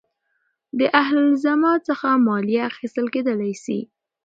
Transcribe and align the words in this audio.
د 0.79 0.81
اهل 1.01 1.15
الذمه 1.27 1.73
څخه 1.87 2.07
مالیه 2.27 2.61
اخیستل 2.71 3.05
کېدلاى 3.13 3.53
سي. 3.63 3.79